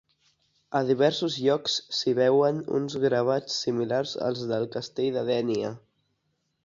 [0.77, 5.71] A diversos llocs s'hi veuen uns gravats similars als del Castell de Dénia.